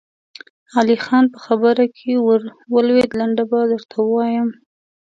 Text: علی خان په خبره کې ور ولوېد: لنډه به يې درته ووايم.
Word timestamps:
علی 0.77 0.97
خان 1.05 1.25
په 1.33 1.39
خبره 1.45 1.85
کې 1.97 2.11
ور 2.25 2.41
ولوېد: 2.73 3.11
لنډه 3.19 3.43
به 3.49 3.59
يې 3.63 3.67
درته 3.71 3.97
ووايم. 4.01 4.49